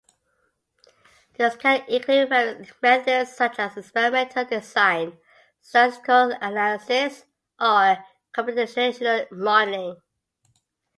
[1.35, 5.19] This can include various methods such as experimental design,
[5.61, 7.25] statistical analysis,
[7.59, 8.03] or
[8.35, 10.01] computational modeling.